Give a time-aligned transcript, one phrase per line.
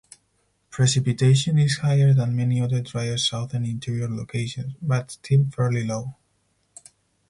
[0.71, 6.15] Precipitation is higher than many other drier Southern Interior locations, but still fairly low.